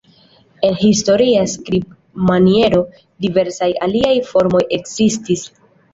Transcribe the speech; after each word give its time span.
En 0.67 0.71
historia 0.83 1.43
skribmaniero, 1.51 2.81
diversaj 3.27 3.69
aliaj 3.89 4.15
formoj 4.31 4.63
ekzistis. 4.79 5.45